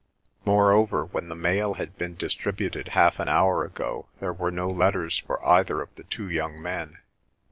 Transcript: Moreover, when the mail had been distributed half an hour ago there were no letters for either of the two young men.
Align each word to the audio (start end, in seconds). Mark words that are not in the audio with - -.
Moreover, 0.45 1.05
when 1.05 1.29
the 1.29 1.35
mail 1.35 1.75
had 1.75 1.95
been 1.95 2.15
distributed 2.15 2.87
half 2.97 3.19
an 3.19 3.29
hour 3.29 3.63
ago 3.63 4.07
there 4.19 4.33
were 4.33 4.49
no 4.49 4.67
letters 4.67 5.19
for 5.19 5.39
either 5.47 5.79
of 5.79 5.93
the 5.93 6.05
two 6.05 6.27
young 6.27 6.59
men. 6.59 6.97